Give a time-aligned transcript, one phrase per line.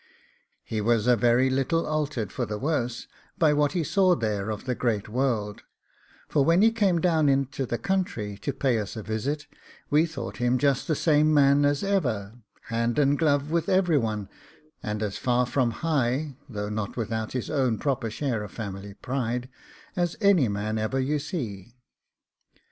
[0.63, 3.05] He was a very little altered for the worse
[3.37, 5.61] by what he saw there of the great world,
[6.27, 9.45] for when he came down into the country to pay us a visit,
[9.91, 12.33] we thought him just the same man as ever
[12.63, 14.27] hand and glove with every one,
[14.81, 19.49] and as far from high, though not without his own proper share of family pride,
[19.95, 21.75] as any man ever you see.